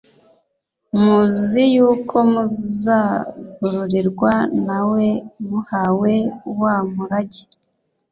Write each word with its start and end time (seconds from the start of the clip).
muzi 1.01 1.63
yuko 1.75 2.15
muzagororerwa 2.31 4.31
na 4.67 4.79
we 4.91 5.05
muhawe 5.47 6.13
wa 6.61 6.75
murage 6.93 7.43